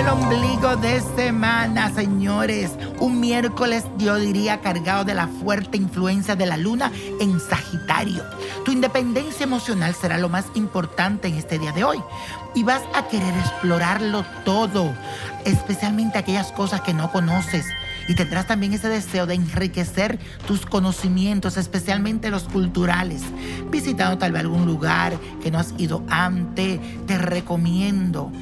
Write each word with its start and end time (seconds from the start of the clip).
inicio 0.00 0.76
de 0.76 1.00
semana, 1.16 1.92
señores. 1.92 2.72
Un 2.98 3.20
miércoles, 3.20 3.84
yo 3.98 4.16
diría, 4.16 4.60
cargado 4.60 5.04
de 5.04 5.14
la 5.14 5.26
fuerte 5.26 5.76
influencia 5.76 6.34
de 6.34 6.46
la 6.46 6.56
luna 6.56 6.90
en 7.20 7.38
Sagitario. 7.38 8.22
Tu 8.64 8.72
independencia 8.72 9.44
emocional 9.44 9.94
será 9.94 10.18
lo 10.18 10.28
más 10.28 10.46
importante 10.54 11.28
en 11.28 11.34
este 11.34 11.58
día 11.58 11.72
de 11.72 11.84
hoy. 11.84 11.98
Y 12.54 12.62
vas 12.62 12.82
a 12.94 13.08
querer 13.08 13.34
explorarlo 13.38 14.24
todo, 14.44 14.92
especialmente 15.44 16.18
aquellas 16.18 16.52
cosas 16.52 16.80
que 16.80 16.94
no 16.94 17.10
conoces. 17.12 17.66
Y 18.08 18.14
tendrás 18.14 18.46
también 18.46 18.72
ese 18.72 18.88
deseo 18.88 19.26
de 19.26 19.34
enriquecer 19.34 20.18
tus 20.46 20.64
conocimientos, 20.66 21.56
especialmente 21.56 22.30
los 22.30 22.44
culturales. 22.44 23.22
Visitando 23.70 24.18
tal 24.18 24.32
vez 24.32 24.40
algún 24.40 24.66
lugar 24.66 25.14
que 25.42 25.50
no 25.50 25.58
has 25.58 25.74
ido 25.78 26.02
antes, 26.08 26.80
te 27.06 27.18
recomiendo 27.18 28.32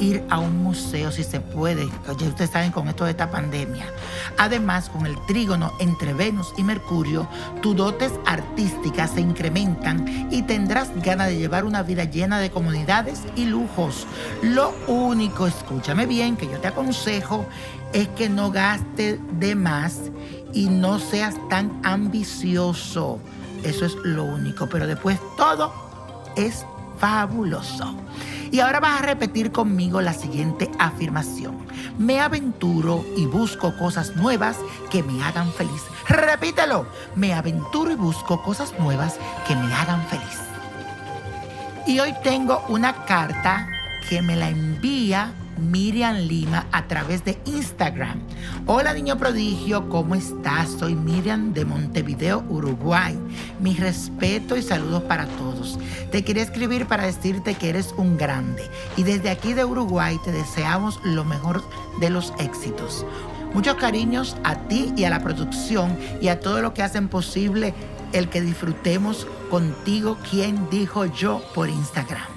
ir 0.00 0.24
a 0.30 0.38
un 0.38 0.62
museo 0.62 1.10
si 1.10 1.24
se 1.24 1.40
puede. 1.40 1.88
Ya 2.18 2.28
ustedes 2.28 2.50
saben 2.50 2.72
con 2.72 2.88
esto 2.88 3.04
de 3.04 3.12
esta 3.12 3.30
pandemia. 3.30 3.86
Además, 4.38 4.88
con 4.88 5.06
el 5.06 5.16
trígono 5.26 5.72
entre 5.78 6.14
Venus 6.14 6.52
y 6.56 6.62
Mercurio, 6.62 7.28
tus 7.62 7.76
dotes 7.76 8.12
artísticas 8.26 9.12
se 9.12 9.20
incrementan 9.20 10.28
y 10.30 10.42
tendrás 10.42 10.90
ganas 11.02 11.28
de 11.28 11.38
llevar 11.38 11.64
una 11.64 11.82
vida 11.82 12.04
llena 12.04 12.38
de 12.38 12.50
comodidades 12.50 13.22
y 13.36 13.46
lujos. 13.46 14.06
Lo 14.42 14.74
único, 14.86 15.46
escúchame 15.46 16.06
bien, 16.06 16.36
que 16.36 16.46
yo 16.46 16.58
te 16.58 16.68
aconsejo 16.68 17.46
es 17.92 18.08
que 18.08 18.28
no 18.28 18.50
gastes 18.50 19.18
de 19.38 19.54
más 19.54 20.10
y 20.52 20.66
no 20.66 20.98
seas 20.98 21.34
tan 21.48 21.80
ambicioso. 21.82 23.20
Eso 23.62 23.86
es 23.86 23.94
lo 23.96 24.24
único, 24.24 24.68
pero 24.68 24.86
después 24.86 25.18
todo 25.36 25.72
es 26.36 26.64
fabuloso. 26.98 27.94
Y 28.50 28.60
ahora 28.60 28.80
vas 28.80 29.00
a 29.00 29.04
repetir 29.04 29.52
conmigo 29.52 30.00
la 30.00 30.12
siguiente 30.12 30.70
afirmación. 30.78 31.56
Me 31.98 32.20
aventuro 32.20 33.04
y 33.16 33.26
busco 33.26 33.76
cosas 33.76 34.16
nuevas 34.16 34.58
que 34.90 35.02
me 35.02 35.22
hagan 35.22 35.52
feliz. 35.52 35.82
Repítelo. 36.08 36.86
Me 37.14 37.34
aventuro 37.34 37.90
y 37.90 37.96
busco 37.96 38.42
cosas 38.42 38.74
nuevas 38.78 39.16
que 39.46 39.54
me 39.56 39.72
hagan 39.74 40.06
feliz. 40.06 40.40
Y 41.86 42.00
hoy 42.00 42.14
tengo 42.22 42.64
una 42.68 43.04
carta 43.04 43.68
que 44.08 44.22
me 44.22 44.36
la 44.36 44.48
envía 44.48 45.32
Miriam 45.58 46.16
Lima 46.16 46.66
a 46.72 46.86
través 46.86 47.24
de 47.24 47.38
Instagram. 47.46 48.20
Hola 48.66 48.92
niño 48.92 49.16
prodigio, 49.16 49.88
¿cómo 49.88 50.14
estás? 50.14 50.70
Soy 50.70 50.94
Miriam 50.94 51.52
de 51.52 51.64
Montevideo, 51.64 52.44
Uruguay. 52.48 53.18
Mi 53.60 53.74
respeto 53.74 54.56
y 54.56 54.62
saludos 54.62 55.02
para 55.04 55.26
todos. 55.26 55.78
Te 56.10 56.24
quería 56.24 56.42
escribir 56.42 56.86
para 56.86 57.06
decirte 57.06 57.54
que 57.54 57.70
eres 57.70 57.94
un 57.96 58.16
grande 58.16 58.62
y 58.96 59.02
desde 59.02 59.30
aquí 59.30 59.54
de 59.54 59.64
Uruguay 59.64 60.18
te 60.24 60.32
deseamos 60.32 61.00
lo 61.04 61.24
mejor 61.24 61.62
de 62.00 62.10
los 62.10 62.32
éxitos. 62.38 63.06
Muchos 63.54 63.76
cariños 63.76 64.36
a 64.44 64.56
ti 64.68 64.92
y 64.96 65.04
a 65.04 65.10
la 65.10 65.20
producción 65.20 65.96
y 66.20 66.28
a 66.28 66.40
todo 66.40 66.60
lo 66.60 66.74
que 66.74 66.82
hacen 66.82 67.08
posible 67.08 67.74
el 68.12 68.28
que 68.28 68.40
disfrutemos 68.40 69.26
contigo, 69.50 70.18
quien 70.30 70.68
dijo 70.70 71.06
yo 71.06 71.42
por 71.54 71.68
Instagram. 71.68 72.35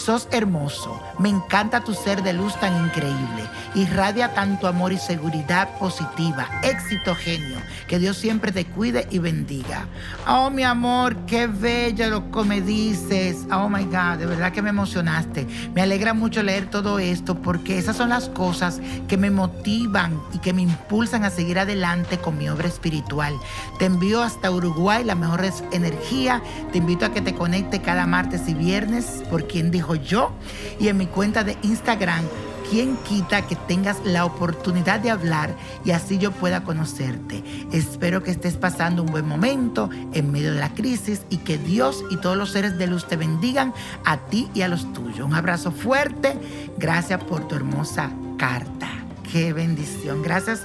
Sos 0.00 0.28
hermoso. 0.30 0.98
Me 1.18 1.28
encanta 1.28 1.84
tu 1.84 1.92
ser 1.92 2.22
de 2.22 2.32
luz 2.32 2.58
tan 2.58 2.86
increíble. 2.86 3.44
Irradia 3.74 4.32
tanto 4.32 4.66
amor 4.66 4.94
y 4.94 4.98
seguridad 4.98 5.76
positiva. 5.78 6.48
Éxito, 6.62 7.14
genio. 7.14 7.58
Que 7.86 7.98
Dios 7.98 8.16
siempre 8.16 8.50
te 8.50 8.64
cuide 8.64 9.06
y 9.10 9.18
bendiga. 9.18 9.84
Oh, 10.26 10.48
mi 10.48 10.62
amor, 10.62 11.14
qué 11.26 11.46
bello 11.46 12.08
lo 12.08 12.30
que 12.30 12.44
me 12.44 12.62
dices. 12.62 13.46
Oh, 13.52 13.68
my 13.68 13.84
God, 13.84 14.16
de 14.16 14.24
verdad 14.24 14.52
que 14.52 14.62
me 14.62 14.70
emocionaste. 14.70 15.46
Me 15.74 15.82
alegra 15.82 16.14
mucho 16.14 16.42
leer 16.42 16.70
todo 16.70 16.98
esto 16.98 17.34
porque 17.34 17.76
esas 17.76 17.98
son 17.98 18.08
las 18.08 18.30
cosas 18.30 18.80
que 19.06 19.18
me 19.18 19.30
motivan 19.30 20.18
y 20.32 20.38
que 20.38 20.54
me 20.54 20.62
impulsan 20.62 21.24
a 21.24 21.30
seguir 21.30 21.58
adelante 21.58 22.16
con 22.16 22.38
mi 22.38 22.48
obra 22.48 22.68
espiritual. 22.68 23.34
Te 23.78 23.84
envío 23.84 24.22
hasta 24.22 24.50
Uruguay 24.50 25.04
la 25.04 25.14
mejor 25.14 25.44
energía. 25.72 26.42
Te 26.72 26.78
invito 26.78 27.04
a 27.04 27.12
que 27.12 27.20
te 27.20 27.34
conecte 27.34 27.82
cada 27.82 28.06
martes 28.06 28.48
y 28.48 28.54
viernes 28.54 29.22
por 29.28 29.46
quien 29.46 29.70
dijo 29.70 29.89
yo. 29.94 30.32
Y 30.78 30.88
en 30.88 30.96
mi 30.96 31.06
cuenta 31.06 31.44
de 31.44 31.56
Instagram, 31.62 32.24
quien 32.70 32.96
quita 32.98 33.46
que 33.46 33.56
tengas 33.56 33.98
la 34.04 34.24
oportunidad 34.24 35.00
de 35.00 35.10
hablar 35.10 35.56
y 35.84 35.90
así 35.90 36.18
yo 36.18 36.30
pueda 36.30 36.62
conocerte? 36.62 37.42
Espero 37.72 38.22
que 38.22 38.30
estés 38.30 38.56
pasando 38.56 39.02
un 39.02 39.10
buen 39.10 39.26
momento 39.26 39.90
en 40.12 40.30
medio 40.30 40.54
de 40.54 40.60
la 40.60 40.72
crisis 40.72 41.22
y 41.30 41.38
que 41.38 41.58
Dios 41.58 42.04
y 42.10 42.16
todos 42.16 42.36
los 42.36 42.50
seres 42.50 42.78
de 42.78 42.86
luz 42.86 43.06
te 43.06 43.16
bendigan 43.16 43.74
a 44.04 44.18
ti 44.18 44.48
y 44.54 44.62
a 44.62 44.68
los 44.68 44.92
tuyos. 44.92 45.26
Un 45.26 45.34
abrazo 45.34 45.72
fuerte. 45.72 46.38
Gracias 46.78 47.22
por 47.24 47.48
tu 47.48 47.56
hermosa 47.56 48.10
carta. 48.38 48.88
Qué 49.32 49.52
bendición. 49.52 50.22
Gracias 50.22 50.62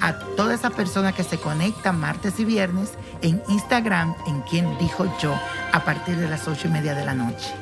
a 0.00 0.16
toda 0.36 0.54
esa 0.54 0.70
persona 0.70 1.12
que 1.12 1.24
se 1.24 1.38
conecta 1.38 1.92
martes 1.92 2.38
y 2.38 2.44
viernes 2.44 2.92
en 3.20 3.42
Instagram 3.48 4.14
en 4.28 4.42
quien 4.42 4.78
dijo 4.78 5.12
yo 5.20 5.34
a 5.72 5.84
partir 5.84 6.16
de 6.16 6.28
las 6.28 6.46
ocho 6.46 6.68
y 6.68 6.70
media 6.70 6.94
de 6.94 7.04
la 7.04 7.14
noche 7.14 7.52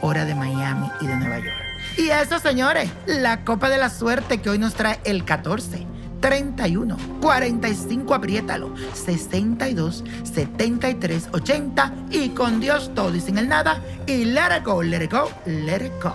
hora 0.00 0.24
de 0.24 0.34
Miami 0.34 0.90
y 1.00 1.06
de 1.06 1.16
Nueva 1.16 1.38
York. 1.38 1.56
Y 1.98 2.10
eso, 2.10 2.38
señores, 2.38 2.90
la 3.06 3.44
Copa 3.44 3.68
de 3.68 3.78
la 3.78 3.90
Suerte 3.90 4.40
que 4.40 4.50
hoy 4.50 4.58
nos 4.58 4.74
trae 4.74 5.00
el 5.04 5.24
14. 5.24 5.86
31, 6.20 6.96
45, 7.20 8.14
apriétalo, 8.14 8.74
62, 8.94 10.02
73, 10.24 11.28
80 11.32 11.94
y 12.10 12.30
con 12.30 12.58
Dios 12.58 12.90
todo 12.94 13.14
y 13.14 13.20
sin 13.20 13.38
el 13.38 13.48
nada 13.48 13.82
y 14.06 14.24
let 14.24 14.56
it 14.56 14.64
go, 14.64 14.82
let 14.82 15.04
it 15.04 15.12
go, 15.12 15.30
let 15.44 15.84
it 15.84 15.92
go. 16.02 16.14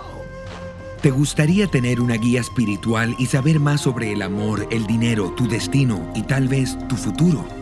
¿Te 1.00 1.10
gustaría 1.10 1.66
tener 1.66 2.00
una 2.00 2.14
guía 2.14 2.40
espiritual 2.40 3.14
y 3.18 3.26
saber 3.26 3.58
más 3.58 3.80
sobre 3.80 4.12
el 4.12 4.22
amor, 4.22 4.68
el 4.70 4.86
dinero, 4.86 5.30
tu 5.30 5.48
destino 5.48 6.12
y 6.14 6.22
tal 6.22 6.46
vez 6.46 6.76
tu 6.88 6.96
futuro? 6.96 7.61